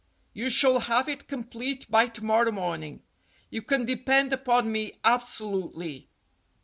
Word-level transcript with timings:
You 0.33 0.49
shall 0.49 0.79
have 0.79 1.07
it 1.07 1.27
complete 1.27 1.85
by 1.87 2.07
to 2.07 2.25
morrow 2.25 2.51
morning. 2.51 3.03
You 3.51 3.61
can 3.61 3.85
depend 3.85 4.33
upon 4.33 4.71
me 4.71 4.93
abso 5.05 5.41
lutely. 5.47 6.09